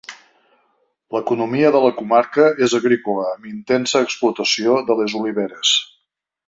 [1.15, 5.81] L'economia de la comarca és agrícola amb intensa explotació de les oliveres.